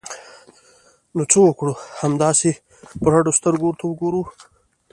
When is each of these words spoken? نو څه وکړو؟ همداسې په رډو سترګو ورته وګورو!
نو 1.15 1.21
څه 1.31 1.39
وکړو؟ 1.43 1.73
همداسې 2.01 2.51
په 3.01 3.07
رډو 3.13 3.31
سترګو 3.39 3.65
ورته 3.67 3.85
وګورو! 3.87 4.21